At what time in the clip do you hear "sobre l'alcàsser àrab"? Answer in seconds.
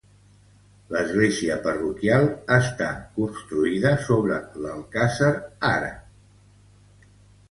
4.07-7.07